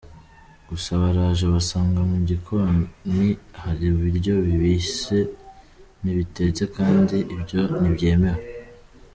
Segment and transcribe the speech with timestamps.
[0.69, 2.83] Gusa baraje basanga mu gikoni
[3.61, 5.19] hari ibiryo bibisi
[6.03, 8.43] n’ibitetse kandi ibyo ntibyemewe.